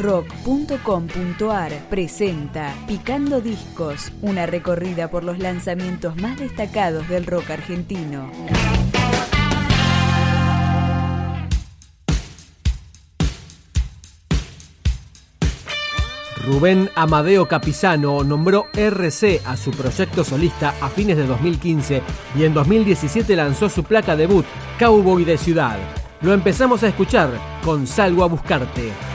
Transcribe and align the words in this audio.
rock.com.ar 0.00 1.72
presenta 1.90 2.74
Picando 2.86 3.40
Discos, 3.40 4.12
una 4.22 4.46
recorrida 4.46 5.10
por 5.10 5.24
los 5.24 5.38
lanzamientos 5.38 6.16
más 6.16 6.38
destacados 6.38 7.06
del 7.08 7.26
rock 7.26 7.50
argentino. 7.50 8.30
Rubén 16.46 16.90
Amadeo 16.96 17.46
Capizano 17.46 18.24
nombró 18.24 18.66
RC 18.72 19.42
a 19.44 19.58
su 19.58 19.70
proyecto 19.72 20.24
solista 20.24 20.74
a 20.80 20.88
fines 20.88 21.18
de 21.18 21.26
2015 21.26 22.02
y 22.36 22.44
en 22.44 22.54
2017 22.54 23.36
lanzó 23.36 23.68
su 23.68 23.84
placa 23.84 24.16
debut, 24.16 24.46
Cowboy 24.78 25.24
de 25.24 25.36
Ciudad. 25.36 25.78
Lo 26.22 26.32
empezamos 26.32 26.82
a 26.82 26.88
escuchar 26.88 27.30
con 27.62 27.86
Salgo 27.86 28.24
a 28.24 28.28
Buscarte. 28.28 29.09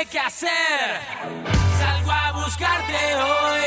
Sé 0.00 0.06
qué 0.10 0.18
hacer. 0.18 0.50
Salgo 1.78 2.10
a 2.10 2.32
buscarte 2.32 2.94
hoy. 3.16 3.60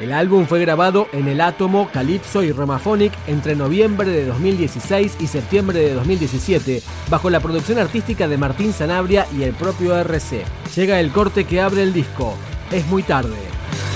El 0.00 0.12
álbum 0.12 0.46
fue 0.46 0.60
grabado 0.60 1.08
en 1.12 1.26
El 1.26 1.40
Átomo, 1.40 1.88
Calypso 1.92 2.44
y 2.44 2.52
Romaphonic 2.52 3.12
entre 3.26 3.56
noviembre 3.56 4.08
de 4.08 4.26
2016 4.26 5.16
y 5.18 5.26
septiembre 5.26 5.80
de 5.80 5.94
2017, 5.94 6.82
bajo 7.10 7.30
la 7.30 7.40
producción 7.40 7.78
artística 7.78 8.28
de 8.28 8.38
Martín 8.38 8.72
Sanabria 8.72 9.26
y 9.36 9.42
el 9.42 9.54
propio 9.54 9.96
RC. 9.98 10.44
Llega 10.76 11.00
el 11.00 11.10
corte 11.10 11.44
que 11.44 11.60
abre 11.60 11.82
el 11.82 11.92
disco. 11.92 12.34
Es 12.70 12.86
muy 12.86 13.02
tarde. 13.02 13.36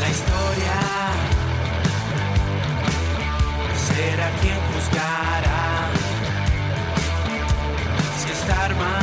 La 0.00 0.10
historia 0.10 0.81
quien 4.42 4.58
juzgará 4.72 5.62
si 8.18 8.26
esta 8.32 8.64
arma 8.64 8.96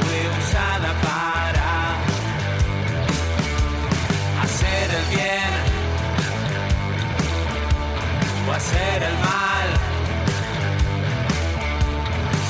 fue 0.00 0.20
usada 0.40 0.90
para 1.08 1.68
hacer 4.42 4.86
el 4.98 5.06
bien 5.16 5.52
o 8.46 8.52
hacer 8.52 8.98
el 9.10 9.16
mal. 9.28 9.68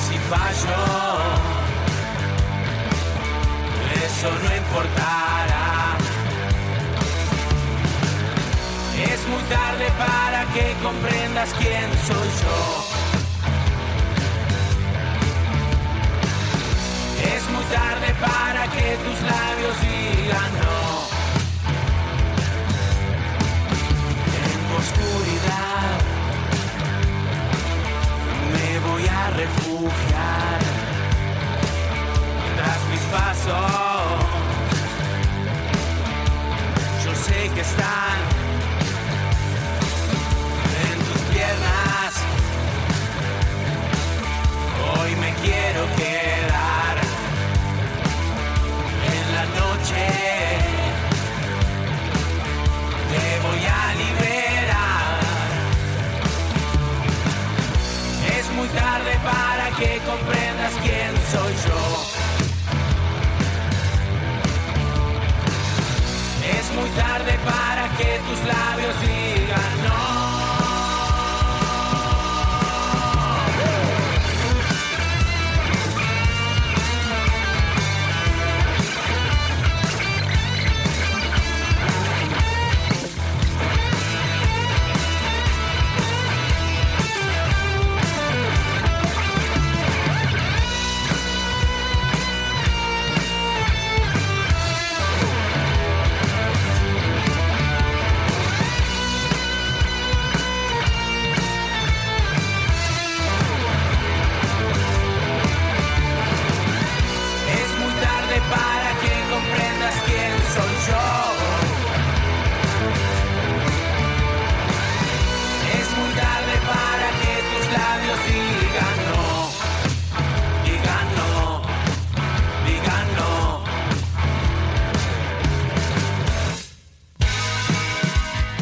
Si 0.03 0.15
falló 0.29 0.85
eso 4.05 4.29
no 4.43 4.49
importará. 4.57 5.24
Tarde 9.49 9.91
para 9.99 10.45
que 10.53 10.75
comprendas 10.81 11.53
quién 11.59 11.91
soy 12.07 12.29
yo. 12.41 12.85
Es 17.31 17.49
muy 17.51 17.63
tarde 17.65 18.15
para 18.19 18.67
que 18.71 18.97
tus 19.03 19.21
labios 19.21 19.81
digan 19.81 20.51
no. 20.61 20.84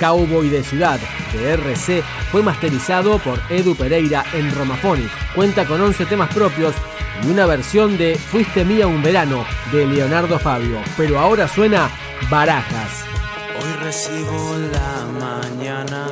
Cowboy 0.04 0.50
de 0.50 0.66
Ciudad, 0.66 1.00
de 1.32 1.54
RC, 1.54 2.04
fue 2.30 2.44
masterizado 2.44 3.20
por 3.20 3.40
Edu 3.50 3.74
Pereira 3.74 4.26
en 4.34 4.54
Romaphonic. 4.54 5.10
Cuenta 5.34 5.66
con 5.66 5.80
11 5.80 6.06
temas 6.08 6.28
propios 6.34 6.76
y 7.24 7.28
una 7.28 7.46
versión 7.46 7.98
de 7.98 8.16
Fuiste 8.16 8.66
mía 8.66 8.86
un 8.86 9.02
verano, 9.02 9.46
de 9.72 9.86
Leonardo 9.86 10.38
Fabio. 10.40 10.80
Pero 10.98 11.18
ahora 11.20 11.48
suena 11.48 11.90
Barajas. 12.30 13.06
Hoy 13.58 13.72
recibo 13.82 14.58
la 14.74 15.06
mañana. 15.26 16.10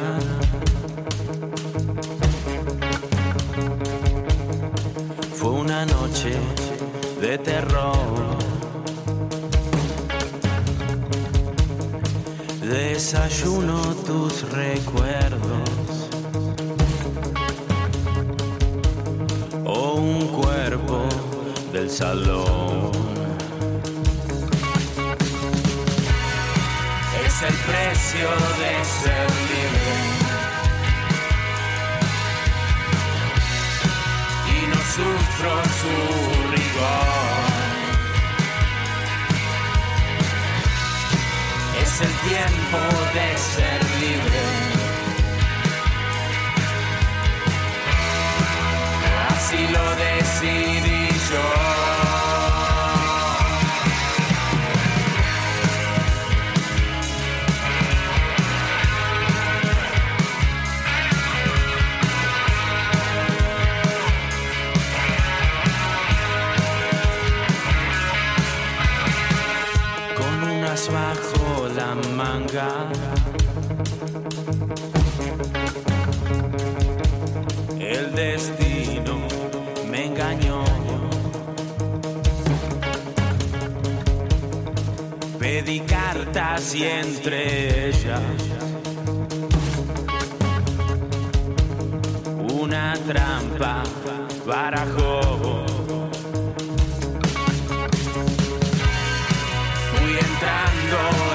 Fue 5.36 5.50
una 5.50 5.86
noche 5.86 6.32
de 7.20 7.38
terror. 7.40 8.41
Desayuno 13.03 13.81
tus 14.06 14.48
recuerdos. 14.51 16.07
O 19.65 19.95
un 19.95 20.27
cuerpo 20.27 21.09
del 21.74 21.89
salón. 21.89 22.92
Es 27.25 27.42
el 27.42 27.56
precio 27.71 28.30
de 28.62 28.71
ser 29.01 29.27
libre. 29.50 29.94
Y 34.47 34.68
no 34.68 34.80
sufro 34.94 35.54
su 35.80 35.94
rigor. 36.51 37.20
Es 41.92 42.00
el 42.00 42.14
tiempo 42.30 42.80
de 43.14 43.38
ser 43.38 43.80
libre. 44.00 44.42
Así 49.30 49.68
lo 49.68 49.86
decidí 49.96 50.61
y 86.62 86.84
entre 86.84 87.90
ellas 87.90 88.22
una 92.54 92.94
trampa 93.08 93.84
barajó. 94.46 95.66
Fui 99.92 100.12
entrando 100.13 101.31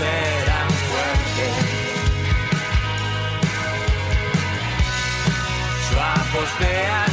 eran 0.00 0.70
fuertes. 0.86 1.54
Yo 5.90 5.98
aposté 6.00 6.86
hasta 6.86 7.07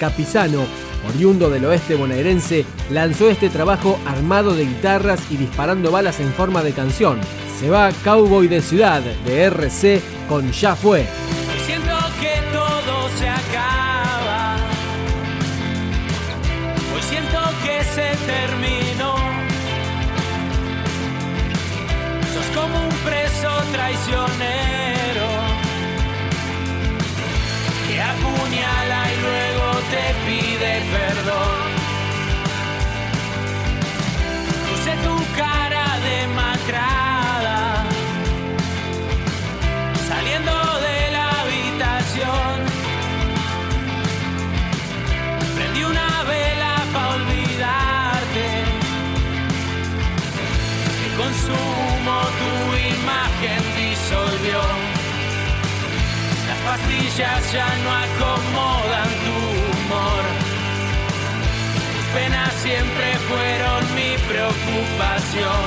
Capizano, 0.00 0.64
oriundo 1.06 1.50
del 1.50 1.66
oeste 1.66 1.94
bonaerense, 1.94 2.64
lanzó 2.90 3.28
este 3.28 3.50
trabajo 3.50 4.00
armado 4.06 4.54
de 4.54 4.64
guitarras 4.64 5.20
y 5.30 5.36
disparando 5.36 5.92
balas 5.92 6.18
en 6.20 6.32
forma 6.32 6.62
de 6.62 6.72
canción. 6.72 7.20
Se 7.60 7.68
va 7.68 7.92
Cowboy 8.02 8.48
de 8.48 8.62
Ciudad, 8.62 9.02
de 9.02 9.42
RC, 9.44 10.00
con 10.26 10.50
Ya 10.52 10.74
Fue. 10.74 11.06
Siento 11.66 11.96
que 12.18 12.40
todo 12.50 13.10
se 13.18 13.28
acaba. 13.28 14.56
Hoy 16.94 17.02
siento 17.02 17.38
que 17.62 17.84
se 17.84 18.16
terminó. 18.24 19.14
Sos 22.32 22.46
como 22.58 22.84
un 22.88 22.94
preso 23.04 23.50
traicionero 23.72 25.28
que 27.86 28.00
apuñala 28.00 28.89
te 29.90 30.14
pide 30.26 30.72
perdón. 30.96 31.60
Puse 34.68 34.92
tu 35.06 35.16
cara 35.36 35.86
demacrada 36.10 37.84
saliendo 40.08 40.54
de 40.86 40.98
la 41.16 41.26
habitación. 41.40 42.54
Prendí 45.56 45.82
una 45.84 46.10
vela 46.32 46.74
para 46.92 47.08
olvidarte. 47.18 48.46
El 51.06 51.12
consumo 51.22 52.14
tu 52.40 52.52
imagen 52.94 53.62
disolvió. 53.82 54.60
Las 56.48 56.58
pastillas 56.66 57.52
ya 57.52 57.68
no 57.82 57.90
acomodan 58.04 59.10
tu 59.24 59.49
penas 62.14 62.52
siempre 62.54 63.16
fueron 63.28 63.94
mi 63.94 64.16
preocupación. 64.28 65.66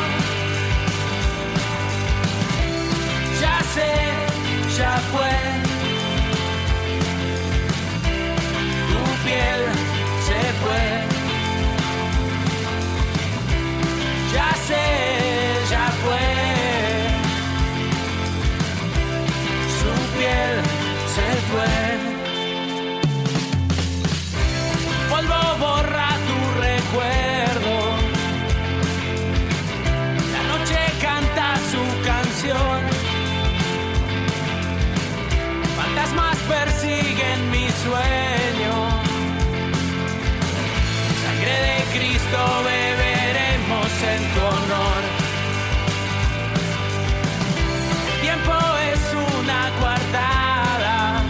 Ya 3.42 3.60
sé, 3.74 3.94
ya 4.78 4.98
fue. 5.12 5.73
Cristo 41.94 42.44
beberemos 42.66 43.92
en 44.14 44.22
tu 44.34 44.42
honor. 44.42 45.02
El 48.08 48.22
tiempo 48.22 48.54
es 48.92 49.02
una 49.30 49.62
coartada. 49.80 51.22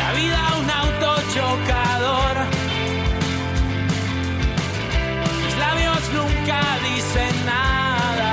La 0.00 0.12
vida 0.12 0.40
un 0.60 0.70
auto 0.70 1.22
chocador. 1.34 2.36
Mis 5.42 5.56
labios 5.56 6.02
nunca 6.12 6.60
dicen 6.90 7.34
nada. 7.46 8.32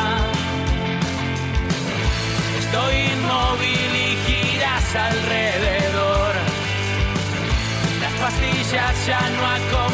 Estoy 2.59 2.95
inmóvil 3.15 3.91
y 4.05 4.17
giras 4.25 4.95
alrededor. 4.95 6.33
Las 8.01 8.13
pastillas 8.19 9.07
ya 9.07 9.21
no 9.29 9.43
acomodan 9.47 9.92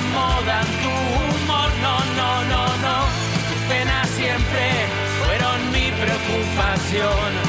preocupación. 6.89 7.49